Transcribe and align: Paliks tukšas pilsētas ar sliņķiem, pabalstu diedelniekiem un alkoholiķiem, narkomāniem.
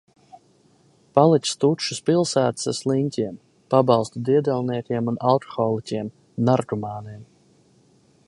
Paliks 1.17 1.51
tukšas 1.63 1.99
pilsētas 2.09 2.71
ar 2.71 2.77
sliņķiem, 2.77 3.35
pabalstu 3.75 4.23
diedelniekiem 4.31 5.13
un 5.13 5.21
alkoholiķiem, 5.33 6.09
narkomāniem. 6.49 7.21